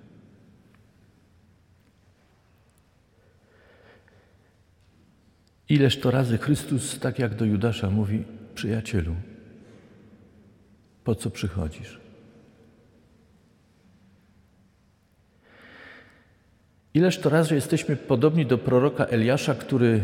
Ileż 5.68 6.01
to 6.01 6.11
razy 6.11 6.38
Chrystus, 6.38 6.99
tak 6.99 7.18
jak 7.18 7.35
do 7.35 7.44
Judasza, 7.44 7.90
mówi: 7.90 8.25
Przyjacielu, 8.55 9.14
po 11.05 11.14
co 11.14 11.31
przychodzisz? 11.31 12.01
Ileż 16.94 17.18
to 17.18 17.31
razy 17.31 17.55
jesteśmy 17.55 17.96
podobni 17.96 18.46
do 18.46 18.59
proroka 18.59 19.05
Eliasza, 19.05 19.55
który 19.55 20.01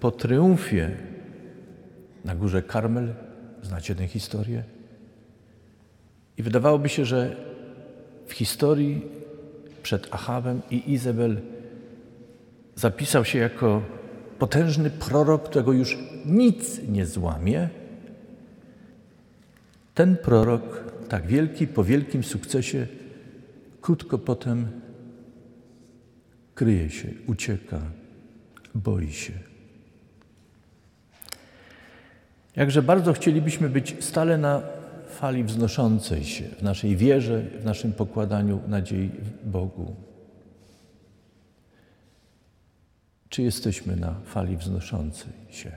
po 0.00 0.10
triumfie 0.10 1.11
na 2.24 2.34
górze 2.34 2.62
Karmel, 2.62 3.14
znacie 3.62 3.94
tę 3.94 4.08
historię, 4.08 4.64
i 6.38 6.42
wydawałoby 6.42 6.88
się, 6.88 7.04
że 7.04 7.36
w 8.26 8.32
historii 8.32 9.02
przed 9.82 10.14
Achabem 10.14 10.62
i 10.70 10.92
Izabel 10.92 11.40
zapisał 12.74 13.24
się 13.24 13.38
jako 13.38 13.82
potężny 14.38 14.90
prorok, 14.90 15.48
którego 15.48 15.72
już 15.72 15.98
nic 16.26 16.80
nie 16.88 17.06
złamie. 17.06 17.68
Ten 19.94 20.16
prorok, 20.16 20.92
tak 21.08 21.26
wielki, 21.26 21.66
po 21.66 21.84
wielkim 21.84 22.22
sukcesie, 22.24 22.86
krótko 23.80 24.18
potem 24.18 24.66
kryje 26.54 26.90
się, 26.90 27.08
ucieka, 27.26 27.80
boi 28.74 29.12
się. 29.12 29.51
Jakże 32.56 32.82
bardzo 32.82 33.12
chcielibyśmy 33.12 33.68
być 33.68 34.04
stale 34.04 34.38
na 34.38 34.62
fali 35.08 35.44
wznoszącej 35.44 36.24
się 36.24 36.44
w 36.44 36.62
naszej 36.62 36.96
wierze, 36.96 37.42
w 37.42 37.64
naszym 37.64 37.92
pokładaniu 37.92 38.60
nadziei 38.68 39.08
w 39.08 39.50
Bogu. 39.50 39.96
Czy 43.28 43.42
jesteśmy 43.42 43.96
na 43.96 44.14
fali 44.24 44.56
wznoszącej 44.56 45.32
się? 45.50 45.72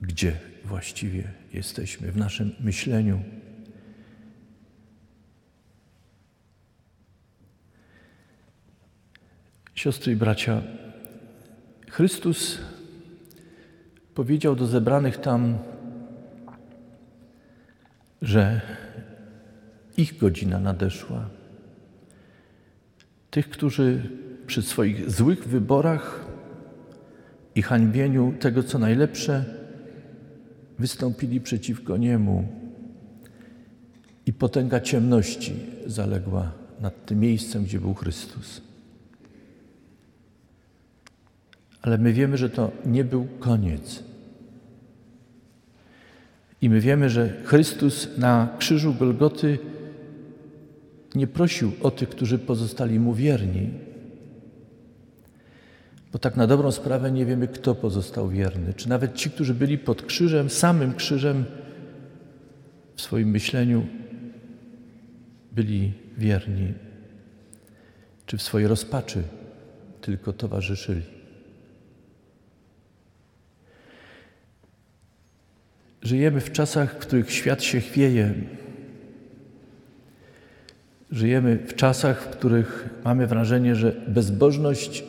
Gdzie 0.00 0.36
właściwie 0.64 1.24
jesteśmy 1.52 2.12
w 2.12 2.16
naszym 2.16 2.54
myśleniu? 2.60 3.22
Siostry 9.74 10.12
i 10.12 10.16
bracia, 10.16 10.62
Chrystus 11.90 12.58
powiedział 14.20 14.56
do 14.56 14.66
zebranych 14.66 15.16
tam, 15.16 15.58
że 18.22 18.60
ich 19.96 20.18
godzina 20.18 20.58
nadeszła. 20.58 21.28
Tych, 23.30 23.50
którzy 23.50 24.10
przy 24.46 24.62
swoich 24.62 25.10
złych 25.10 25.48
wyborach 25.48 26.24
i 27.54 27.62
hańbieniu 27.62 28.34
tego, 28.40 28.62
co 28.62 28.78
najlepsze, 28.78 29.44
wystąpili 30.78 31.40
przeciwko 31.40 31.96
Niemu. 31.96 32.48
I 34.26 34.32
potęga 34.32 34.80
ciemności 34.80 35.54
zaległa 35.86 36.52
nad 36.80 37.06
tym 37.06 37.20
miejscem, 37.20 37.64
gdzie 37.64 37.80
był 37.80 37.94
Chrystus. 37.94 38.60
Ale 41.82 41.98
my 41.98 42.12
wiemy, 42.12 42.36
że 42.36 42.50
to 42.50 42.70
nie 42.86 43.04
był 43.04 43.24
koniec. 43.24 44.09
I 46.62 46.70
my 46.70 46.80
wiemy, 46.80 47.10
że 47.10 47.42
Chrystus 47.44 48.18
na 48.18 48.56
krzyżu 48.58 48.94
Golgoty 48.94 49.58
nie 51.14 51.26
prosił 51.26 51.72
o 51.82 51.90
tych, 51.90 52.08
którzy 52.08 52.38
pozostali 52.38 53.00
mu 53.00 53.14
wierni, 53.14 53.70
bo 56.12 56.18
tak 56.18 56.36
na 56.36 56.46
dobrą 56.46 56.72
sprawę 56.72 57.12
nie 57.12 57.26
wiemy, 57.26 57.48
kto 57.48 57.74
pozostał 57.74 58.28
wierny. 58.28 58.74
Czy 58.74 58.88
nawet 58.88 59.14
ci, 59.14 59.30
którzy 59.30 59.54
byli 59.54 59.78
pod 59.78 60.02
krzyżem, 60.02 60.50
samym 60.50 60.94
krzyżem 60.94 61.44
w 62.96 63.02
swoim 63.02 63.30
myśleniu 63.30 63.86
byli 65.52 65.92
wierni, 66.18 66.72
czy 68.26 68.36
w 68.38 68.42
swojej 68.42 68.68
rozpaczy 68.68 69.22
tylko 70.00 70.32
towarzyszyli. 70.32 71.19
Żyjemy 76.02 76.40
w 76.40 76.52
czasach, 76.52 76.94
w 76.94 76.98
których 76.98 77.32
świat 77.32 77.62
się 77.62 77.80
chwieje. 77.80 78.34
Żyjemy 81.10 81.58
w 81.66 81.74
czasach, 81.74 82.22
w 82.22 82.28
których 82.28 82.88
mamy 83.04 83.26
wrażenie, 83.26 83.74
że 83.74 83.92
bezbożność 84.08 85.04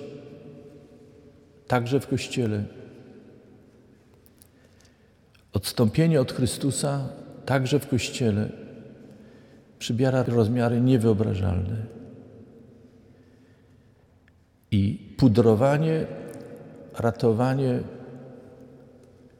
także 1.67 1.99
w 1.99 2.07
Kościele, 2.07 2.63
odstąpienie 5.53 6.21
od 6.21 6.31
Chrystusa 6.31 7.09
także 7.45 7.79
w 7.79 7.87
Kościele 7.87 8.49
przybiera 9.79 10.23
rozmiary 10.23 10.81
niewyobrażalne. 10.81 11.75
I 14.71 15.13
pudrowanie, 15.17 16.05
ratowanie 16.99 17.79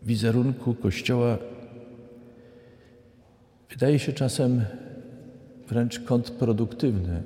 wizerunku 0.02 0.74
Kościoła 0.74 1.38
wydaje 3.70 4.00
się 4.00 4.14
czasem 4.14 4.66
wręcz 5.68 6.00
kontrproduktywne, 6.00 7.24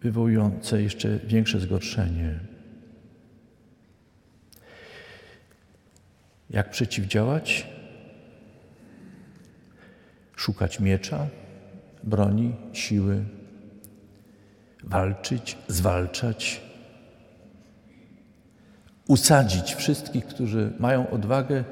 wywołujące 0.00 0.82
jeszcze 0.82 1.18
większe 1.18 1.60
zgorszenie. 1.60 2.38
Jak 6.50 6.70
przeciwdziałać? 6.70 7.66
Szukać 10.36 10.80
miecza, 10.80 11.26
broni, 12.02 12.54
siły, 12.72 13.24
walczyć, 14.84 15.58
zwalczać, 15.68 16.60
usadzić 19.06 19.74
wszystkich, 19.74 20.26
którzy 20.26 20.72
mają 20.78 21.10
odwagę, 21.10 21.64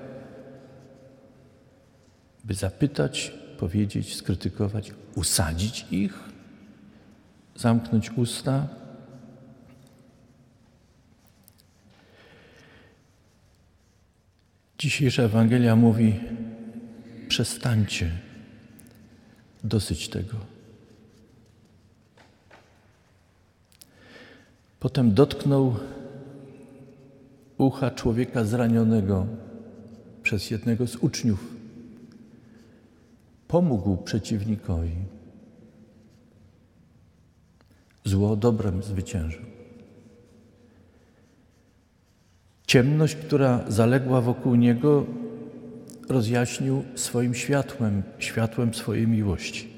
by 2.45 2.55
zapytać, 2.55 3.33
powiedzieć, 3.59 4.17
skrytykować, 4.17 4.93
usadzić 5.15 5.87
ich, 5.91 6.19
zamknąć 7.57 8.11
usta. 8.11 8.67
Dzisiejsza 14.79 15.23
Ewangelia 15.23 15.77
mówi: 15.77 16.21
przestańcie, 17.29 18.11
dosyć 19.65 20.09
tego. 20.09 20.37
Potem 24.81 25.15
dotknął 25.15 25.77
ucha 27.63 27.91
człowieka 27.91 28.45
zranionego 28.45 29.27
przez 30.23 30.51
jednego 30.51 30.87
z 30.87 30.97
uczniów. 30.97 31.55
Pomógł 33.49 33.97
przeciwnikowi. 33.97 34.93
Zło 38.05 38.37
dobrem 38.37 38.83
zwyciężył. 38.83 39.43
Ciemność, 42.67 43.15
która 43.15 43.65
zaległa 43.69 44.21
wokół 44.21 44.55
niego, 44.55 45.07
rozjaśnił 46.09 46.85
swoim 46.95 47.35
światłem, 47.35 48.03
światłem 48.19 48.75
swojej 48.75 49.09
miłości. 49.09 49.69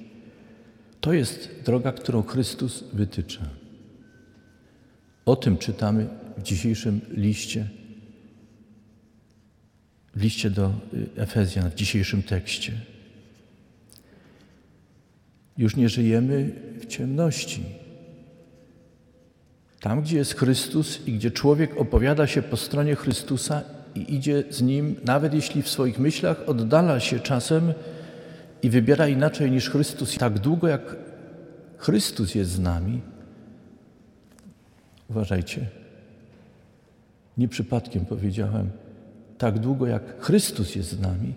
To 1.00 1.12
jest 1.12 1.48
droga, 1.64 1.92
którą 1.92 2.22
Chrystus 2.22 2.84
wytycza. 2.92 3.42
O 5.26 5.36
tym 5.36 5.58
czytamy 5.58 6.08
w 6.36 6.42
dzisiejszym 6.42 7.00
liście, 7.10 7.68
liście 10.16 10.50
do 10.50 10.72
y, 10.94 11.20
Efezjan, 11.20 11.70
w 11.70 11.74
dzisiejszym 11.74 12.22
tekście. 12.22 12.72
Już 15.58 15.76
nie 15.76 15.88
żyjemy 15.88 16.50
w 16.80 16.86
ciemności. 16.86 17.64
Tam, 19.80 20.02
gdzie 20.02 20.16
jest 20.16 20.34
Chrystus 20.34 21.06
i 21.06 21.12
gdzie 21.12 21.30
człowiek 21.30 21.80
opowiada 21.80 22.26
się 22.26 22.42
po 22.42 22.56
stronie 22.56 22.96
Chrystusa 22.96 23.62
i 23.94 24.14
idzie 24.14 24.44
z 24.50 24.62
nim, 24.62 24.96
nawet 25.04 25.34
jeśli 25.34 25.62
w 25.62 25.68
swoich 25.68 25.98
myślach 25.98 26.48
oddala 26.48 27.00
się 27.00 27.20
czasem 27.20 27.72
i 28.62 28.70
wybiera 28.70 29.08
inaczej 29.08 29.50
niż 29.50 29.70
Chrystus, 29.70 30.18
tak 30.18 30.38
długo 30.38 30.68
jak 30.68 30.96
Chrystus 31.78 32.34
jest 32.34 32.50
z 32.50 32.58
nami, 32.58 33.00
uważajcie, 35.10 35.66
nie 37.38 37.48
przypadkiem 37.48 38.06
powiedziałem, 38.06 38.70
tak 39.38 39.58
długo 39.58 39.86
jak 39.86 40.20
Chrystus 40.20 40.74
jest 40.74 40.90
z 40.90 41.00
nami, 41.00 41.34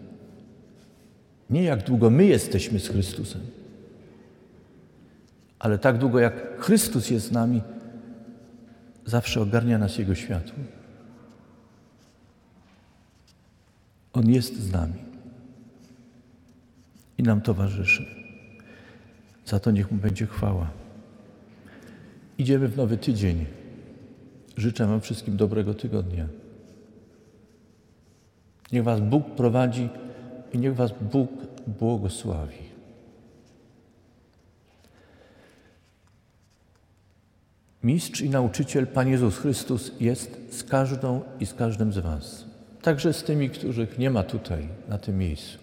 nie 1.50 1.64
jak 1.64 1.84
długo 1.84 2.10
my 2.10 2.26
jesteśmy 2.26 2.80
z 2.80 2.88
Chrystusem, 2.88 3.42
ale 5.60 5.78
tak 5.78 5.98
długo 5.98 6.20
jak 6.20 6.60
Chrystus 6.60 7.10
jest 7.10 7.26
z 7.26 7.32
nami, 7.32 7.62
zawsze 9.06 9.42
ogarnia 9.42 9.78
nas 9.78 9.98
Jego 9.98 10.16
światło. 10.16 10.60
On 14.14 14.30
jest 14.30 14.60
z 14.60 14.72
nami 14.72 15.00
i 17.18 17.24
nam 17.24 17.42
towarzyszy. 17.42 18.06
Za 19.46 19.60
to 19.60 19.72
niech 19.72 19.92
Mu 19.92 19.98
będzie 19.98 20.28
chwała. 20.28 20.70
Idziemy 22.38 22.68
w 22.68 22.78
nowy 22.78 22.98
tydzień. 22.98 23.46
Życzę 24.58 24.88
Wam 24.88 25.02
wszystkim 25.02 25.38
dobrego 25.38 25.74
tygodnia. 25.74 26.28
Niech 28.72 28.84
Was 28.84 29.00
Bóg 29.00 29.36
prowadzi 29.36 29.90
i 30.54 30.58
niech 30.58 30.76
Was 30.76 30.92
Bóg 31.12 31.32
błogosławi. 31.68 32.68
Mistrz 37.84 38.22
i 38.22 38.30
nauczyciel 38.30 38.88
Pan 38.88 39.08
Jezus 39.08 39.38
Chrystus 39.38 39.92
jest 40.00 40.38
z 40.52 40.64
każdą 40.64 41.22
i 41.40 41.46
z 41.46 41.54
każdym 41.54 41.94
z 41.94 41.98
Was. 41.98 42.46
Także 42.82 43.14
z 43.14 43.24
tymi, 43.24 43.50
których 43.50 44.00
nie 44.00 44.10
ma 44.10 44.24
tutaj, 44.24 44.68
na 44.88 44.98
tym 44.98 45.18
miejscu. 45.18 45.58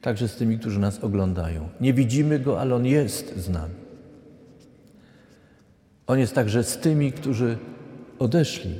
Także 0.00 0.28
z 0.28 0.36
tymi, 0.36 0.58
którzy 0.58 0.80
nas 0.80 1.04
oglądają. 1.04 1.68
Nie 1.80 1.94
widzimy 1.94 2.38
Go, 2.38 2.60
ale 2.60 2.74
On 2.74 2.86
jest 2.86 3.36
z 3.36 3.48
nami. 3.48 3.74
On 6.10 6.18
jest 6.18 6.34
także 6.34 6.64
z 6.64 6.78
tymi, 6.78 7.12
którzy 7.12 7.58
odeszli, 8.18 8.74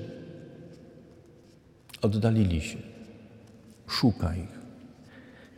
oddalili 2.02 2.60
się. 2.60 2.76
Szuka 3.88 4.34
ich. 4.36 4.58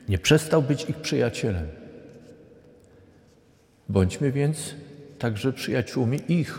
Nie 0.08 0.18
przestał 0.18 0.62
być 0.62 0.90
ich 0.90 0.96
przyjacielem. 0.96 1.66
Bądźmy 3.88 4.32
więc 4.32 4.74
także 5.18 5.52
przyjaciółmi 5.52 6.20
ich. 6.28 6.58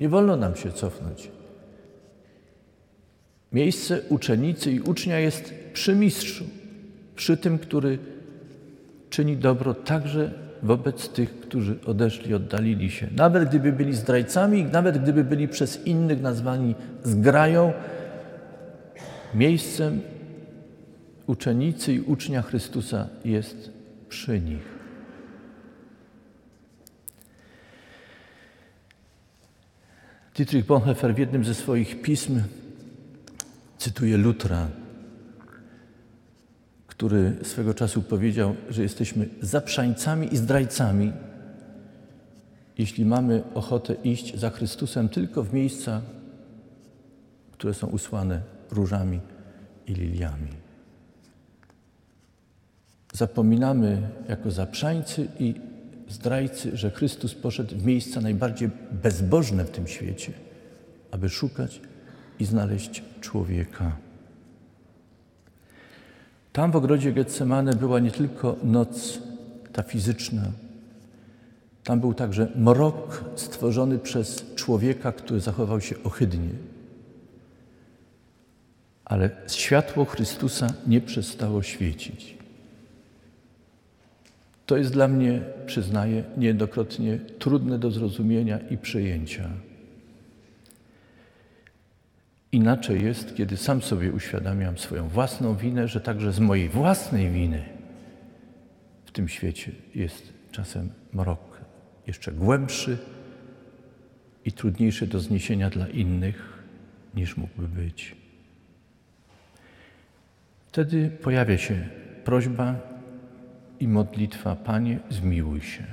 Nie 0.00 0.08
wolno 0.08 0.36
nam 0.36 0.56
się 0.56 0.72
cofnąć. 0.72 1.30
Miejsce 3.52 4.00
uczennicy 4.08 4.72
i 4.72 4.80
ucznia 4.80 5.18
jest 5.18 5.54
przy 5.72 5.94
mistrzu, 5.94 6.44
przy 7.16 7.36
tym, 7.36 7.58
który 7.58 7.98
czyni 9.10 9.36
dobro 9.36 9.74
także 9.74 10.45
wobec 10.66 11.08
tych, 11.08 11.40
którzy 11.40 11.78
odeszli, 11.86 12.34
oddalili 12.34 12.90
się. 12.90 13.08
Nawet 13.16 13.48
gdyby 13.48 13.72
byli 13.72 13.94
zdrajcami, 13.94 14.64
nawet 14.64 14.98
gdyby 15.02 15.24
byli 15.24 15.48
przez 15.48 15.86
innych 15.86 16.22
nazwani 16.22 16.74
zgrają, 17.04 17.72
miejscem 19.34 20.00
uczennicy 21.26 21.94
i 21.94 22.00
ucznia 22.00 22.42
Chrystusa 22.42 23.08
jest 23.24 23.70
przy 24.08 24.40
nich. 24.40 24.76
Dietrich 30.36 30.66
Bonhoeffer 30.66 31.14
w 31.14 31.18
jednym 31.18 31.44
ze 31.44 31.54
swoich 31.54 32.02
pism 32.02 32.42
cytuje 33.78 34.16
Lutra, 34.16 34.68
który 36.96 37.36
swego 37.42 37.74
czasu 37.74 38.02
powiedział, 38.02 38.54
że 38.70 38.82
jesteśmy 38.82 39.28
zaprzańcami 39.42 40.34
i 40.34 40.36
zdrajcami, 40.36 41.12
jeśli 42.78 43.04
mamy 43.04 43.42
ochotę 43.54 43.94
iść 43.94 44.38
za 44.38 44.50
Chrystusem 44.50 45.08
tylko 45.08 45.42
w 45.42 45.54
miejsca, 45.54 46.02
które 47.52 47.74
są 47.74 47.86
usłane 47.86 48.40
różami 48.70 49.20
i 49.86 49.94
liliami. 49.94 50.50
Zapominamy 53.12 54.08
jako 54.28 54.50
zaprzańcy 54.50 55.28
i 55.38 55.54
zdrajcy, 56.08 56.76
że 56.76 56.90
Chrystus 56.90 57.34
poszedł 57.34 57.76
w 57.76 57.84
miejsca 57.86 58.20
najbardziej 58.20 58.70
bezbożne 59.02 59.64
w 59.64 59.70
tym 59.70 59.86
świecie, 59.86 60.32
aby 61.10 61.28
szukać 61.28 61.80
i 62.38 62.44
znaleźć 62.44 63.02
człowieka. 63.20 64.05
Tam 66.56 66.70
w 66.70 66.76
ogrodzie 66.76 67.12
Getsemane 67.12 67.74
była 67.74 68.00
nie 68.00 68.10
tylko 68.10 68.56
noc 68.64 69.18
ta 69.72 69.82
fizyczna, 69.82 70.42
tam 71.84 72.00
był 72.00 72.14
także 72.14 72.48
mrok 72.54 73.24
stworzony 73.34 73.98
przez 73.98 74.54
człowieka, 74.54 75.12
który 75.12 75.40
zachował 75.40 75.80
się 75.80 75.96
ohydnie. 76.04 76.48
Ale 79.04 79.30
światło 79.48 80.04
Chrystusa 80.04 80.66
nie 80.86 81.00
przestało 81.00 81.62
świecić. 81.62 82.38
To 84.66 84.76
jest 84.76 84.92
dla 84.92 85.08
mnie, 85.08 85.42
przyznaję, 85.66 86.24
niejednokrotnie 86.36 87.18
trudne 87.38 87.78
do 87.78 87.90
zrozumienia 87.90 88.58
i 88.58 88.78
przyjęcia. 88.78 89.48
Inaczej 92.52 93.04
jest, 93.04 93.36
kiedy 93.36 93.56
sam 93.56 93.82
sobie 93.82 94.12
uświadamiam 94.12 94.78
swoją 94.78 95.08
własną 95.08 95.56
winę, 95.56 95.88
że 95.88 96.00
także 96.00 96.32
z 96.32 96.40
mojej 96.40 96.68
własnej 96.68 97.30
winy 97.30 97.64
w 99.04 99.12
tym 99.12 99.28
świecie 99.28 99.72
jest 99.94 100.32
czasem 100.52 100.90
mrok 101.12 101.60
jeszcze 102.06 102.32
głębszy 102.32 102.98
i 104.44 104.52
trudniejszy 104.52 105.06
do 105.06 105.20
zniesienia 105.20 105.70
dla 105.70 105.88
innych 105.88 106.62
niż 107.14 107.36
mógłby 107.36 107.68
być. 107.68 108.16
Wtedy 110.66 111.10
pojawia 111.22 111.58
się 111.58 111.88
prośba 112.24 112.74
i 113.80 113.88
modlitwa: 113.88 114.56
Panie, 114.56 114.98
zmiłuj 115.10 115.60
się. 115.60 115.84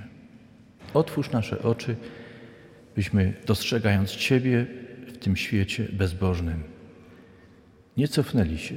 Otwórz 0.93 1.31
nasze 1.31 1.61
oczy, 1.61 1.95
byśmy 2.95 3.33
dostrzegając 3.45 4.11
Ciebie, 4.11 4.65
tym 5.19 5.35
świecie 5.35 5.87
bezbożnym. 5.93 6.63
Nie 7.97 8.07
cofnęli 8.07 8.57
się, 8.57 8.75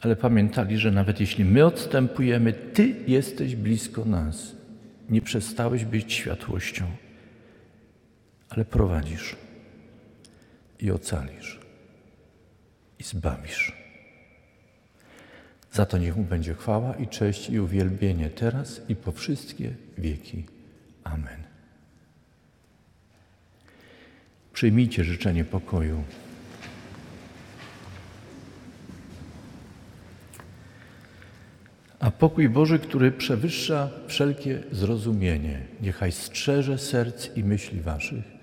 ale 0.00 0.16
pamiętali, 0.16 0.78
że 0.78 0.90
nawet 0.90 1.20
jeśli 1.20 1.44
my 1.44 1.64
odstępujemy, 1.64 2.52
Ty 2.52 2.94
jesteś 3.06 3.56
blisko 3.56 4.04
nas. 4.04 4.56
Nie 5.08 5.22
przestałeś 5.22 5.84
być 5.84 6.12
światłością, 6.12 6.84
ale 8.48 8.64
prowadzisz 8.64 9.36
i 10.80 10.90
ocalisz 10.90 11.60
i 12.98 13.02
zbawisz. 13.02 13.72
Za 15.72 15.86
to 15.86 15.98
niech 15.98 16.16
mu 16.16 16.24
będzie 16.24 16.54
chwała 16.54 16.94
i 16.94 17.08
cześć 17.08 17.50
i 17.50 17.60
uwielbienie 17.60 18.30
teraz 18.30 18.80
i 18.88 18.96
po 18.96 19.12
wszystkie 19.12 19.74
wieki. 19.98 20.44
Amen. 21.04 21.49
Przyjmijcie 24.52 25.04
życzenie 25.04 25.44
pokoju. 25.44 26.04
A 32.00 32.10
pokój 32.10 32.48
Boży, 32.48 32.78
który 32.78 33.12
przewyższa 33.12 33.90
wszelkie 34.06 34.62
zrozumienie, 34.72 35.60
niechaj 35.82 36.12
strzeże 36.12 36.78
serc 36.78 37.36
i 37.36 37.44
myśli 37.44 37.80
waszych 37.80 38.40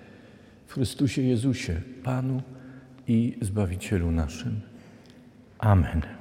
w 0.66 0.72
Chrystusie 0.72 1.22
Jezusie, 1.22 1.80
Panu 2.02 2.42
i 3.06 3.38
Zbawicielu 3.40 4.10
naszym. 4.10 4.60
Amen. 5.58 6.17